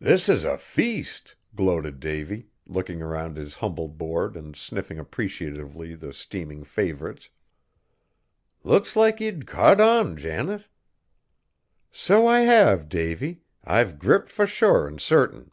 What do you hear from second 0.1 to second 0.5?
is